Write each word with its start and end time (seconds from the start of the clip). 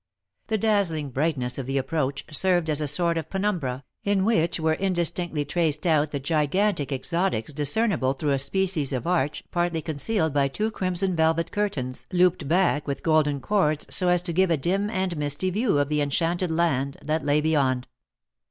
The 0.47 0.57
dazzling 0.57 1.11
brightness 1.11 1.59
of 1.59 1.67
the 1.67 1.77
approach 1.77 2.25
served 2.31 2.71
as 2.71 2.81
a 2.81 2.87
sort 2.87 3.19
of 3.19 3.29
penumbra, 3.29 3.83
in 4.03 4.25
which 4.25 4.59
were 4.59 4.73
indistinctly 4.73 5.45
traced 5.45 5.85
out 5.85 6.09
the 6.09 6.19
gigantic 6.19 6.91
exotics 6.91 7.53
discernible 7.53 8.13
through 8.13 8.31
a 8.31 8.39
species 8.39 8.93
of 8.93 9.05
arch, 9.05 9.43
partly 9.51 9.79
concealed 9.79 10.33
by 10.33 10.47
two 10.47 10.71
crimson 10.71 11.15
velvet 11.15 11.51
curtains 11.51 12.07
looped 12.11 12.47
back 12.47 12.87
with 12.87 13.03
golden 13.03 13.41
cords 13.41 13.85
so 13.95 14.09
as 14.09 14.23
to 14.23 14.33
give 14.33 14.49
a 14.49 14.57
dim 14.57 14.89
and 14.89 15.15
misty 15.17 15.51
view 15.51 15.77
of 15.77 15.87
the 15.87 16.01
enchanted 16.01 16.49
land 16.49 16.97
that 17.03 17.23
lay 17.23 17.39
beyond. 17.39 17.87